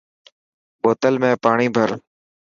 [0.81, 1.89] بوتل ۾ پاڻي ڀر.